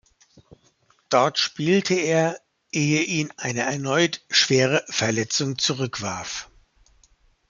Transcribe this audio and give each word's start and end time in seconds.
Dort 1.09 1.37
spielte 1.37 1.93
er, 1.93 2.41
ehe 2.71 3.03
ihn 3.03 3.31
eine 3.37 3.59
erneut 3.61 4.25
schwere 4.31 4.83
Verletzung 4.89 5.59
zurückwarf. 5.59 6.49